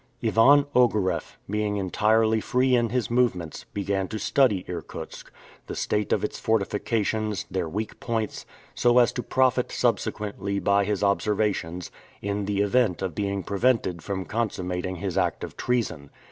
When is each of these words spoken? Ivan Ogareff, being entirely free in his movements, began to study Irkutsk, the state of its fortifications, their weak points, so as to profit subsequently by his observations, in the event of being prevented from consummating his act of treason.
Ivan 0.23 0.65
Ogareff, 0.75 1.37
being 1.47 1.77
entirely 1.77 2.41
free 2.41 2.75
in 2.75 2.89
his 2.89 3.11
movements, 3.11 3.65
began 3.71 4.07
to 4.07 4.17
study 4.17 4.65
Irkutsk, 4.67 5.31
the 5.67 5.75
state 5.75 6.11
of 6.11 6.23
its 6.23 6.39
fortifications, 6.39 7.45
their 7.51 7.69
weak 7.69 7.99
points, 7.99 8.47
so 8.73 8.97
as 8.97 9.11
to 9.11 9.21
profit 9.21 9.71
subsequently 9.71 10.57
by 10.57 10.85
his 10.85 11.03
observations, 11.03 11.91
in 12.19 12.45
the 12.45 12.61
event 12.61 13.03
of 13.03 13.13
being 13.13 13.43
prevented 13.43 14.01
from 14.01 14.25
consummating 14.25 14.95
his 14.95 15.19
act 15.19 15.43
of 15.43 15.55
treason. 15.55 16.09